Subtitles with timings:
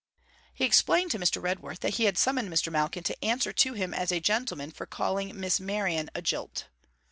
[0.51, 1.39] He explained to Mr.
[1.39, 2.71] Redworth that he had summoned Mr.
[2.71, 6.65] Malkin to answer to him as a gentleman for calling Miss Merion a jilt.